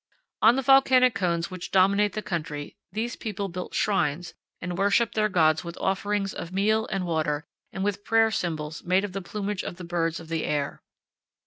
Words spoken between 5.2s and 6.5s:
gods with offerings